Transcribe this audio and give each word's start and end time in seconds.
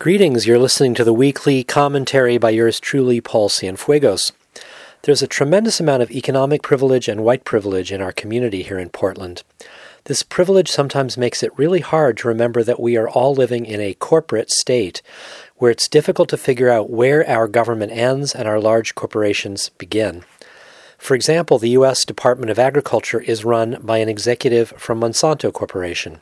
Greetings, 0.00 0.46
you're 0.46 0.58
listening 0.58 0.94
to 0.94 1.04
the 1.04 1.12
weekly 1.12 1.62
commentary 1.62 2.38
by 2.38 2.48
yours 2.48 2.80
truly, 2.80 3.20
Paul 3.20 3.50
Cienfuegos. 3.50 4.32
There's 5.02 5.20
a 5.20 5.26
tremendous 5.26 5.78
amount 5.78 6.02
of 6.02 6.10
economic 6.10 6.62
privilege 6.62 7.06
and 7.06 7.22
white 7.22 7.44
privilege 7.44 7.92
in 7.92 8.00
our 8.00 8.10
community 8.10 8.62
here 8.62 8.78
in 8.78 8.88
Portland. 8.88 9.42
This 10.04 10.22
privilege 10.22 10.70
sometimes 10.70 11.18
makes 11.18 11.42
it 11.42 11.52
really 11.58 11.80
hard 11.80 12.16
to 12.16 12.28
remember 12.28 12.62
that 12.62 12.80
we 12.80 12.96
are 12.96 13.10
all 13.10 13.34
living 13.34 13.66
in 13.66 13.78
a 13.78 13.92
corporate 13.92 14.50
state 14.50 15.02
where 15.56 15.70
it's 15.70 15.86
difficult 15.86 16.30
to 16.30 16.38
figure 16.38 16.70
out 16.70 16.88
where 16.88 17.28
our 17.28 17.46
government 17.46 17.92
ends 17.92 18.34
and 18.34 18.48
our 18.48 18.58
large 18.58 18.94
corporations 18.94 19.68
begin. 19.68 20.24
For 20.96 21.14
example, 21.14 21.58
the 21.58 21.76
U.S. 21.76 22.06
Department 22.06 22.50
of 22.50 22.58
Agriculture 22.58 23.20
is 23.20 23.44
run 23.44 23.76
by 23.82 23.98
an 23.98 24.08
executive 24.08 24.70
from 24.78 24.98
Monsanto 24.98 25.52
Corporation. 25.52 26.20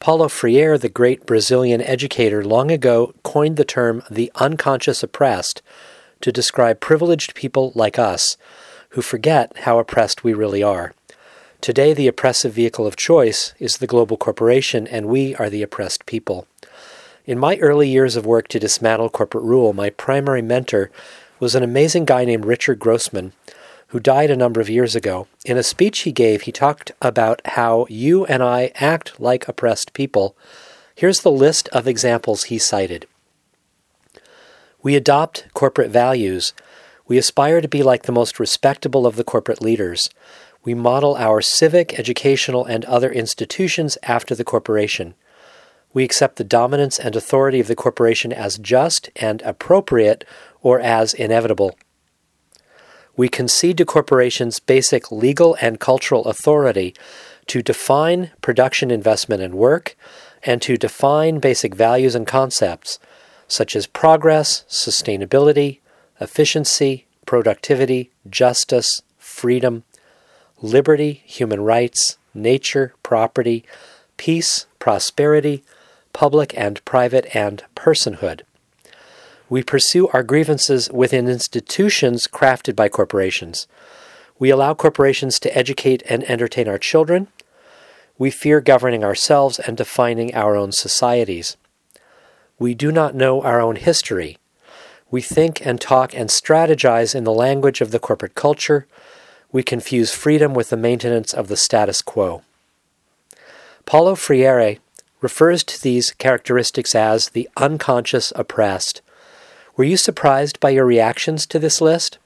Paulo 0.00 0.28
Freire, 0.28 0.78
the 0.78 0.88
great 0.88 1.26
Brazilian 1.26 1.82
educator, 1.82 2.44
long 2.44 2.70
ago 2.70 3.14
coined 3.24 3.56
the 3.56 3.64
term 3.64 4.04
the 4.08 4.30
unconscious 4.36 5.02
oppressed 5.02 5.60
to 6.20 6.30
describe 6.30 6.78
privileged 6.78 7.34
people 7.34 7.72
like 7.74 7.98
us 7.98 8.36
who 8.90 9.02
forget 9.02 9.52
how 9.58 9.80
oppressed 9.80 10.22
we 10.22 10.32
really 10.32 10.62
are. 10.62 10.92
Today, 11.60 11.94
the 11.94 12.06
oppressive 12.06 12.52
vehicle 12.52 12.86
of 12.86 12.94
choice 12.94 13.52
is 13.58 13.78
the 13.78 13.88
global 13.88 14.16
corporation, 14.16 14.86
and 14.86 15.06
we 15.06 15.34
are 15.34 15.50
the 15.50 15.62
oppressed 15.64 16.06
people. 16.06 16.46
In 17.26 17.36
my 17.36 17.56
early 17.56 17.88
years 17.88 18.14
of 18.14 18.24
work 18.24 18.46
to 18.48 18.60
dismantle 18.60 19.10
corporate 19.10 19.44
rule, 19.44 19.72
my 19.72 19.90
primary 19.90 20.42
mentor 20.42 20.92
was 21.40 21.56
an 21.56 21.64
amazing 21.64 22.04
guy 22.04 22.24
named 22.24 22.44
Richard 22.44 22.78
Grossman 22.78 23.32
who 23.88 24.00
died 24.00 24.30
a 24.30 24.36
number 24.36 24.60
of 24.60 24.68
years 24.68 24.94
ago. 24.94 25.26
In 25.44 25.56
a 25.56 25.62
speech 25.62 26.00
he 26.00 26.12
gave, 26.12 26.42
he 26.42 26.52
talked 26.52 26.92
about 27.00 27.40
how 27.46 27.86
you 27.88 28.26
and 28.26 28.42
I 28.42 28.70
act 28.74 29.18
like 29.18 29.48
oppressed 29.48 29.94
people. 29.94 30.36
Here's 30.94 31.20
the 31.20 31.30
list 31.30 31.68
of 31.68 31.88
examples 31.88 32.44
he 32.44 32.58
cited. 32.58 33.06
We 34.82 34.94
adopt 34.94 35.46
corporate 35.54 35.90
values. 35.90 36.52
We 37.06 37.16
aspire 37.16 37.60
to 37.62 37.68
be 37.68 37.82
like 37.82 38.02
the 38.02 38.12
most 38.12 38.38
respectable 38.38 39.06
of 39.06 39.16
the 39.16 39.24
corporate 39.24 39.62
leaders. 39.62 40.10
We 40.64 40.74
model 40.74 41.16
our 41.16 41.40
civic, 41.40 41.98
educational, 41.98 42.66
and 42.66 42.84
other 42.84 43.10
institutions 43.10 43.96
after 44.02 44.34
the 44.34 44.44
corporation. 44.44 45.14
We 45.94 46.04
accept 46.04 46.36
the 46.36 46.44
dominance 46.44 46.98
and 46.98 47.16
authority 47.16 47.58
of 47.58 47.68
the 47.68 47.74
corporation 47.74 48.34
as 48.34 48.58
just 48.58 49.08
and 49.16 49.40
appropriate 49.42 50.26
or 50.60 50.78
as 50.78 51.14
inevitable 51.14 51.74
we 53.18 53.28
concede 53.28 53.76
to 53.76 53.84
corporations 53.84 54.60
basic 54.60 55.10
legal 55.12 55.56
and 55.60 55.80
cultural 55.80 56.24
authority 56.26 56.94
to 57.48 57.60
define 57.60 58.30
production 58.40 58.90
investment 58.90 59.42
and 59.42 59.54
work, 59.54 59.96
and 60.44 60.62
to 60.62 60.76
define 60.76 61.40
basic 61.40 61.74
values 61.74 62.14
and 62.14 62.26
concepts 62.26 62.98
such 63.48 63.74
as 63.74 63.86
progress, 63.86 64.64
sustainability, 64.68 65.80
efficiency, 66.20 67.06
productivity, 67.26 68.10
justice, 68.30 69.02
freedom, 69.18 69.82
liberty, 70.62 71.22
human 71.24 71.60
rights, 71.62 72.18
nature, 72.34 72.94
property, 73.02 73.64
peace, 74.16 74.66
prosperity, 74.78 75.64
public 76.12 76.56
and 76.56 76.84
private, 76.84 77.34
and 77.34 77.64
personhood. 77.74 78.42
We 79.50 79.62
pursue 79.62 80.08
our 80.08 80.22
grievances 80.22 80.90
within 80.92 81.28
institutions 81.28 82.26
crafted 82.26 82.76
by 82.76 82.88
corporations. 82.88 83.66
We 84.38 84.50
allow 84.50 84.74
corporations 84.74 85.40
to 85.40 85.56
educate 85.56 86.02
and 86.08 86.22
entertain 86.24 86.68
our 86.68 86.78
children. 86.78 87.28
We 88.18 88.30
fear 88.30 88.60
governing 88.60 89.02
ourselves 89.02 89.58
and 89.58 89.76
defining 89.76 90.34
our 90.34 90.54
own 90.54 90.72
societies. 90.72 91.56
We 92.58 92.74
do 92.74 92.92
not 92.92 93.14
know 93.14 93.40
our 93.42 93.60
own 93.60 93.76
history. 93.76 94.38
We 95.10 95.22
think 95.22 95.64
and 95.64 95.80
talk 95.80 96.14
and 96.14 96.28
strategize 96.28 97.14
in 97.14 97.24
the 97.24 97.32
language 97.32 97.80
of 97.80 97.90
the 97.90 97.98
corporate 97.98 98.34
culture. 98.34 98.86
We 99.50 99.62
confuse 99.62 100.12
freedom 100.12 100.52
with 100.52 100.68
the 100.68 100.76
maintenance 100.76 101.32
of 101.32 101.48
the 101.48 101.56
status 101.56 102.02
quo. 102.02 102.42
Paulo 103.86 104.14
Freire 104.14 104.78
refers 105.22 105.64
to 105.64 105.82
these 105.82 106.10
characteristics 106.10 106.94
as 106.94 107.30
the 107.30 107.48
unconscious 107.56 108.32
oppressed. 108.36 109.00
Were 109.78 109.84
you 109.84 109.96
surprised 109.96 110.58
by 110.58 110.70
your 110.70 110.84
reactions 110.84 111.46
to 111.46 111.60
this 111.60 111.80
list? 111.80 112.18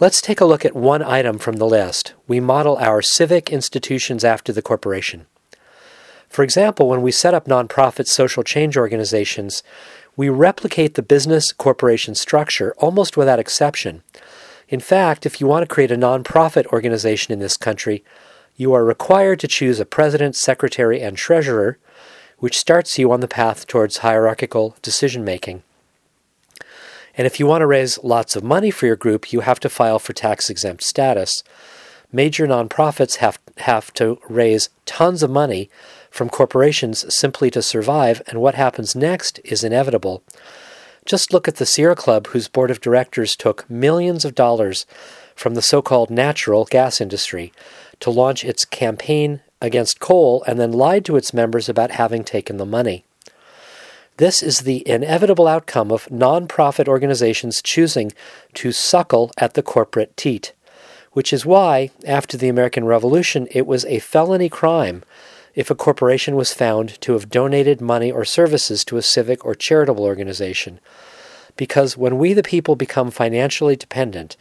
Let's 0.00 0.22
take 0.22 0.40
a 0.40 0.46
look 0.46 0.64
at 0.64 0.74
one 0.74 1.02
item 1.02 1.36
from 1.36 1.56
the 1.56 1.66
list. 1.66 2.14
We 2.26 2.40
model 2.40 2.78
our 2.78 3.02
civic 3.02 3.50
institutions 3.50 4.24
after 4.24 4.50
the 4.50 4.62
corporation. 4.62 5.26
For 6.30 6.42
example, 6.42 6.88
when 6.88 7.02
we 7.02 7.12
set 7.12 7.34
up 7.34 7.44
nonprofit 7.44 8.06
social 8.06 8.42
change 8.42 8.78
organizations, 8.78 9.62
we 10.16 10.30
replicate 10.30 10.94
the 10.94 11.02
business 11.02 11.52
corporation 11.52 12.14
structure 12.14 12.74
almost 12.78 13.14
without 13.14 13.38
exception. 13.38 14.02
In 14.66 14.80
fact, 14.80 15.26
if 15.26 15.42
you 15.42 15.46
want 15.46 15.68
to 15.68 15.74
create 15.74 15.92
a 15.92 15.96
nonprofit 15.96 16.64
organization 16.68 17.34
in 17.34 17.40
this 17.40 17.58
country, 17.58 18.02
you 18.56 18.72
are 18.72 18.86
required 18.86 19.38
to 19.40 19.48
choose 19.48 19.80
a 19.80 19.84
president, 19.84 20.34
secretary, 20.34 21.02
and 21.02 21.18
treasurer, 21.18 21.76
which 22.38 22.58
starts 22.58 22.98
you 22.98 23.12
on 23.12 23.20
the 23.20 23.28
path 23.28 23.66
towards 23.66 23.98
hierarchical 23.98 24.78
decision 24.80 25.26
making. 25.26 25.62
And 27.16 27.26
if 27.26 27.38
you 27.38 27.46
want 27.46 27.62
to 27.62 27.66
raise 27.66 28.02
lots 28.02 28.34
of 28.34 28.42
money 28.42 28.70
for 28.70 28.86
your 28.86 28.96
group, 28.96 29.32
you 29.32 29.40
have 29.40 29.60
to 29.60 29.68
file 29.68 29.98
for 29.98 30.12
tax 30.12 30.50
exempt 30.50 30.82
status. 30.82 31.42
Major 32.12 32.46
nonprofits 32.46 33.16
have, 33.16 33.38
have 33.58 33.92
to 33.94 34.18
raise 34.28 34.68
tons 34.86 35.22
of 35.22 35.30
money 35.30 35.70
from 36.10 36.28
corporations 36.28 37.04
simply 37.14 37.50
to 37.50 37.62
survive, 37.62 38.22
and 38.26 38.40
what 38.40 38.54
happens 38.54 38.94
next 38.94 39.40
is 39.44 39.64
inevitable. 39.64 40.22
Just 41.06 41.32
look 41.32 41.46
at 41.46 41.56
the 41.56 41.66
Sierra 41.66 41.96
Club, 41.96 42.28
whose 42.28 42.48
board 42.48 42.70
of 42.70 42.80
directors 42.80 43.36
took 43.36 43.68
millions 43.68 44.24
of 44.24 44.34
dollars 44.34 44.86
from 45.34 45.54
the 45.54 45.62
so 45.62 45.82
called 45.82 46.10
natural 46.10 46.64
gas 46.64 47.00
industry 47.00 47.52
to 48.00 48.10
launch 48.10 48.44
its 48.44 48.64
campaign 48.64 49.40
against 49.60 50.00
coal 50.00 50.42
and 50.46 50.58
then 50.58 50.72
lied 50.72 51.04
to 51.04 51.16
its 51.16 51.34
members 51.34 51.68
about 51.68 51.90
having 51.90 52.24
taken 52.24 52.56
the 52.56 52.66
money. 52.66 53.04
This 54.18 54.44
is 54.44 54.60
the 54.60 54.88
inevitable 54.88 55.48
outcome 55.48 55.90
of 55.90 56.06
nonprofit 56.06 56.86
organizations 56.86 57.60
choosing 57.60 58.12
to 58.54 58.70
suckle 58.70 59.32
at 59.36 59.54
the 59.54 59.62
corporate 59.62 60.16
teat, 60.16 60.52
which 61.14 61.32
is 61.32 61.44
why, 61.44 61.90
after 62.06 62.36
the 62.36 62.48
American 62.48 62.84
Revolution, 62.84 63.48
it 63.50 63.66
was 63.66 63.84
a 63.86 63.98
felony 63.98 64.48
crime 64.48 65.02
if 65.56 65.68
a 65.68 65.74
corporation 65.74 66.36
was 66.36 66.54
found 66.54 67.00
to 67.00 67.14
have 67.14 67.28
donated 67.28 67.80
money 67.80 68.12
or 68.12 68.24
services 68.24 68.84
to 68.84 68.96
a 68.96 69.02
civic 69.02 69.44
or 69.44 69.52
charitable 69.52 70.04
organization. 70.04 70.78
Because 71.56 71.96
when 71.96 72.16
we, 72.16 72.34
the 72.34 72.44
people, 72.44 72.76
become 72.76 73.10
financially 73.10 73.74
dependent 73.74 74.36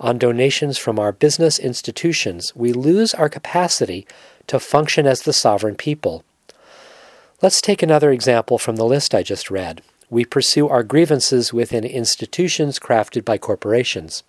on 0.00 0.16
donations 0.16 0.78
from 0.78 0.98
our 0.98 1.12
business 1.12 1.58
institutions, 1.58 2.56
we 2.56 2.72
lose 2.72 3.12
our 3.12 3.28
capacity 3.28 4.06
to 4.46 4.58
function 4.58 5.06
as 5.06 5.22
the 5.22 5.34
sovereign 5.34 5.74
people. 5.74 6.24
Let's 7.40 7.60
take 7.60 7.84
another 7.84 8.10
example 8.10 8.58
from 8.58 8.74
the 8.74 8.84
list 8.84 9.14
I 9.14 9.22
just 9.22 9.48
read. 9.48 9.80
We 10.10 10.24
pursue 10.24 10.68
our 10.68 10.82
grievances 10.82 11.52
within 11.52 11.84
institutions 11.84 12.80
crafted 12.80 13.24
by 13.24 13.38
corporations. 13.38 14.24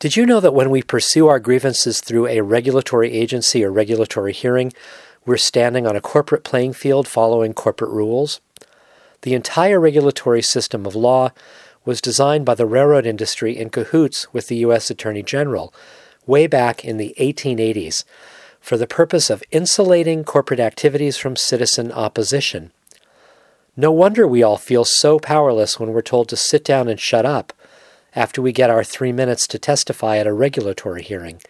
Did 0.00 0.16
you 0.16 0.26
know 0.26 0.40
that 0.40 0.54
when 0.54 0.70
we 0.70 0.82
pursue 0.82 1.28
our 1.28 1.38
grievances 1.38 2.00
through 2.00 2.26
a 2.26 2.40
regulatory 2.40 3.12
agency 3.12 3.62
or 3.62 3.70
regulatory 3.70 4.32
hearing, 4.32 4.72
we're 5.24 5.36
standing 5.36 5.86
on 5.86 5.94
a 5.94 6.00
corporate 6.00 6.42
playing 6.42 6.72
field 6.72 7.06
following 7.06 7.54
corporate 7.54 7.92
rules? 7.92 8.40
The 9.22 9.34
entire 9.34 9.78
regulatory 9.78 10.42
system 10.42 10.84
of 10.84 10.96
law 10.96 11.30
was 11.84 12.00
designed 12.00 12.44
by 12.44 12.56
the 12.56 12.66
railroad 12.66 13.06
industry 13.06 13.56
in 13.56 13.70
cahoots 13.70 14.32
with 14.32 14.48
the 14.48 14.56
U.S. 14.56 14.90
Attorney 14.90 15.22
General 15.22 15.72
way 16.26 16.48
back 16.48 16.84
in 16.84 16.96
the 16.96 17.14
1880s 17.20 18.02
for 18.64 18.78
the 18.78 18.86
purpose 18.86 19.28
of 19.28 19.44
insulating 19.50 20.24
corporate 20.24 20.58
activities 20.58 21.18
from 21.18 21.36
citizen 21.36 21.92
opposition. 21.92 22.72
No 23.76 23.92
wonder 23.92 24.26
we 24.26 24.42
all 24.42 24.56
feel 24.56 24.86
so 24.86 25.18
powerless 25.18 25.78
when 25.78 25.92
we're 25.92 26.00
told 26.00 26.30
to 26.30 26.36
sit 26.36 26.64
down 26.64 26.88
and 26.88 26.98
shut 26.98 27.26
up 27.26 27.52
after 28.16 28.40
we 28.40 28.52
get 28.52 28.70
our 28.70 28.82
three 28.82 29.12
minutes 29.12 29.46
to 29.48 29.58
testify 29.58 30.16
at 30.16 30.26
a 30.26 30.32
regulatory 30.32 31.02
hearing. 31.02 31.42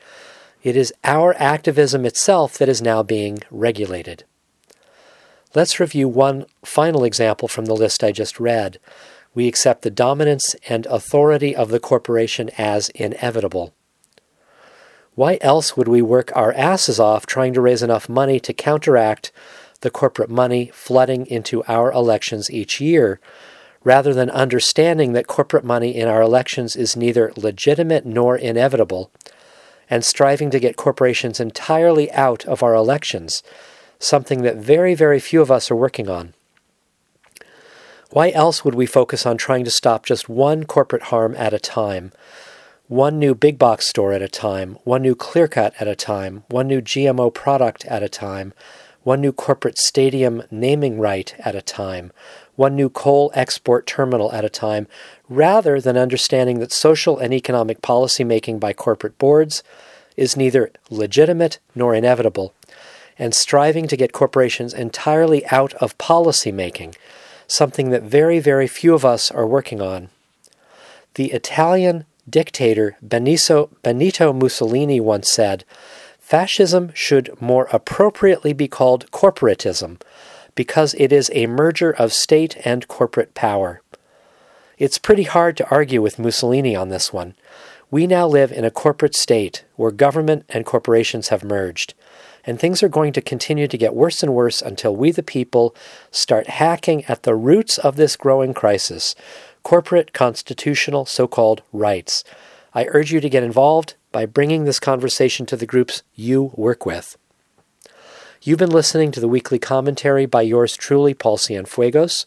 It 0.65 0.77
is 0.77 0.93
our 1.05 1.35
activism 1.39 2.05
itself 2.05 2.59
that 2.59 2.69
is 2.69 2.83
now 2.83 3.05
being 3.05 3.39
regulated. 3.49 4.25
Let's 5.55 5.79
review 5.79 6.09
one 6.09 6.47
final 6.65 7.05
example 7.05 7.47
from 7.47 7.67
the 7.67 7.77
list 7.77 8.03
I 8.03 8.11
just 8.11 8.41
read. 8.41 8.81
We 9.35 9.47
accept 9.47 9.83
the 9.83 9.91
dominance 9.91 10.57
and 10.69 10.85
authority 10.87 11.55
of 11.55 11.69
the 11.69 11.79
corporation 11.79 12.51
as 12.59 12.89
inevitable. 12.89 13.73
Why 15.15 15.39
else 15.41 15.77
would 15.77 15.87
we 15.89 16.03
work 16.03 16.33
our 16.35 16.53
asses 16.53 16.99
off 16.99 17.27
trying 17.27 17.55
to 17.55 17.61
raise 17.61 17.83
enough 17.83 18.09
money 18.09 18.41
to 18.41 18.53
counteract 18.53 19.31
the 19.81 19.91
corporate 19.91 20.31
money 20.31 20.71
flooding 20.75 21.27
into 21.27 21.63
our 21.65 21.93
elections 21.93 22.51
each 22.51 22.81
year, 22.81 23.21
rather 23.85 24.13
than 24.13 24.31
understanding 24.31 25.13
that 25.13 25.27
corporate 25.27 25.65
money 25.65 25.95
in 25.95 26.09
our 26.09 26.23
elections 26.23 26.75
is 26.75 26.97
neither 26.97 27.33
legitimate 27.37 28.05
nor 28.05 28.37
inevitable, 28.37 29.11
and 29.89 30.05
striving 30.05 30.51
to 30.51 30.59
get 30.59 30.77
corporations 30.77 31.39
entirely 31.39 32.11
out 32.13 32.45
of 32.47 32.63
our 32.63 32.75
elections, 32.75 33.43
something 33.99 34.43
that 34.43 34.57
very, 34.57 34.95
very 34.95 35.21
few 35.21 35.41
of 35.41 35.51
us 35.51 35.71
are 35.71 35.77
working 35.77 36.09
on? 36.09 36.35
Why 38.11 38.31
else 38.31 38.65
would 38.65 38.75
we 38.75 38.87
focus 38.87 39.27
on 39.27 39.37
trying 39.37 39.65
to 39.65 39.71
stop 39.71 40.07
just 40.07 40.29
one 40.29 40.65
corporate 40.65 41.05
harm 41.05 41.35
at 41.37 41.53
a 41.53 41.59
time? 41.59 42.13
One 42.89 43.19
new 43.19 43.35
big 43.35 43.59
box 43.59 43.89
store 43.89 44.13
at 44.13 44.21
a 44.21 44.29
time, 44.29 44.77
one 44.85 45.01
new 45.01 45.15
clear 45.15 45.49
cut 45.49 45.73
at 45.81 45.89
a 45.89 45.97
time, 45.97 46.45
one 46.51 46.69
new 46.69 46.83
GMO 46.83 47.33
product 47.33 47.87
at 47.87 48.03
a 48.03 48.11
time, 48.11 48.53
one 49.05 49.23
new 49.23 49.33
corporate 49.33 49.79
stadium 49.79 50.43
naming 50.51 50.99
right 50.99 51.35
at 51.39 51.55
a 51.55 51.63
time, 51.63 52.13
one 52.57 52.77
new 52.77 52.91
coal 52.91 53.33
export 53.35 53.87
terminal 53.87 54.31
at 54.35 54.45
a 54.45 54.51
time, 54.51 54.87
rather 55.31 55.81
than 55.81 55.97
understanding 55.97 56.59
that 56.59 56.73
social 56.73 57.17
and 57.17 57.33
economic 57.33 57.81
policy 57.81 58.23
making 58.23 58.59
by 58.59 58.75
corporate 58.75 59.17
boards 59.17 59.63
is 60.19 60.37
neither 60.37 60.71
legitimate 60.91 61.61
nor 61.75 61.95
inevitable, 61.95 62.53
and 63.19 63.35
striving 63.35 63.89
to 63.89 63.97
get 63.97 64.13
corporations 64.13 64.75
entirely 64.75 65.43
out 65.47 65.73
of 65.75 65.97
policy 65.97 66.53
making, 66.53 66.95
something 67.47 67.89
that 67.89 68.03
very, 68.03 68.41
very 68.41 68.67
few 68.67 68.93
of 68.93 69.07
us 69.07 69.31
are 69.31 69.47
working 69.47 69.81
on. 69.81 70.11
The 71.15 71.33
Italian 71.33 72.05
dictator 72.29 72.97
Benito, 73.03 73.71
Benito 73.83 74.33
Mussolini 74.33 75.01
once 75.01 75.31
said, 75.31 75.65
Fascism 76.19 76.91
should 76.95 77.41
more 77.41 77.69
appropriately 77.73 78.53
be 78.53 78.67
called 78.67 79.11
corporatism 79.11 80.01
because 80.55 80.95
it 80.95 81.13
is 81.13 81.31
a 81.35 81.47
merger 81.47 81.91
of 81.91 82.13
state 82.13 82.57
and 82.65 82.89
corporate 82.89 83.35
power. 83.35 83.83
It's 84.79 84.99
pretty 84.99 85.25
hard 85.25 85.57
to 85.59 85.69
argue 85.71 86.01
with 86.01 86.19
Mussolini 86.19 86.75
on 86.75 86.89
this 86.89 87.13
one. 87.13 87.35
We 87.91 88.07
now 88.07 88.27
live 88.27 88.51
in 88.51 88.65
a 88.65 88.71
corporate 88.71 89.15
state 89.15 89.65
where 89.77 89.91
government 89.91 90.47
and 90.49 90.67
corporations 90.67 91.29
have 91.29 91.45
merged, 91.45 91.95
and 92.45 92.59
things 92.59 92.83
are 92.83 92.89
going 92.89 93.13
to 93.13 93.21
continue 93.21 93.69
to 93.69 93.79
get 93.79 93.95
worse 93.95 94.23
and 94.23 94.35
worse 94.35 94.61
until 94.61 94.97
we, 94.97 95.11
the 95.11 95.23
people, 95.23 95.77
start 96.11 96.49
hacking 96.49 97.05
at 97.05 97.23
the 97.23 97.35
roots 97.35 97.79
of 97.79 97.97
this 97.97 98.17
growing 98.17 98.53
crisis 98.55 99.15
corporate 99.65 100.13
constitutional 100.13 101.07
so 101.07 101.27
called 101.27 101.63
rights. 101.73 102.23
I 102.73 102.87
urge 102.91 103.13
you 103.13 103.21
to 103.21 103.29
get 103.29 103.43
involved 103.43 103.95
by 104.13 104.27
bringing 104.27 104.65
this 104.65 104.79
conversation 104.79 105.47
to 105.47 105.57
the 105.57 105.67
groups 105.67 106.05
you 106.15 106.53
work 106.55 106.87
with. 106.87 107.17
You've 108.43 108.59
been 108.59 108.71
listening 108.71 109.11
to 109.13 109.21
the 109.21 109.27
weekly 109.27 109.59
commentary 109.59 110.27
by 110.27 110.43
yours 110.43 110.77
truly, 110.77 111.15
Paul 111.15 111.39
Cienfuegos. 111.39 112.27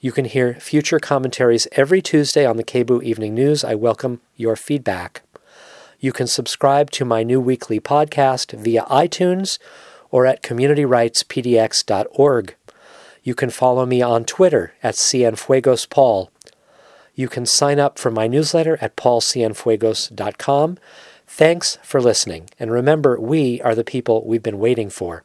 You 0.00 0.10
can 0.10 0.24
hear 0.24 0.54
future 0.54 0.98
commentaries 0.98 1.68
every 1.72 2.00
Tuesday 2.00 2.46
on 2.46 2.56
the 2.56 2.64
KBOO 2.64 3.02
Evening 3.02 3.34
News. 3.34 3.62
I 3.62 3.74
welcome 3.74 4.22
your 4.36 4.56
feedback. 4.56 5.20
You 5.98 6.12
can 6.12 6.26
subscribe 6.26 6.90
to 6.92 7.04
my 7.04 7.22
new 7.22 7.42
weekly 7.42 7.78
podcast 7.78 8.58
via 8.58 8.84
iTunes 8.84 9.58
or 10.10 10.24
at 10.24 10.42
communityrightspdx.org. 10.42 12.54
You 13.22 13.34
can 13.34 13.50
follow 13.50 13.84
me 13.84 14.00
on 14.00 14.24
Twitter 14.24 14.72
at 14.82 14.94
CienfuegosPaul. 14.94 16.28
You 17.20 17.28
can 17.28 17.44
sign 17.44 17.78
up 17.78 17.98
for 17.98 18.10
my 18.10 18.26
newsletter 18.26 18.78
at 18.80 18.96
paulcienfuegos.com 18.96 20.78
Thanks 21.32 21.78
for 21.84 22.00
listening, 22.02 22.50
and 22.58 22.72
remember, 22.72 23.18
we 23.18 23.62
are 23.62 23.76
the 23.76 23.84
people 23.84 24.26
we've 24.26 24.42
been 24.42 24.58
waiting 24.58 24.90
for. 24.90 25.22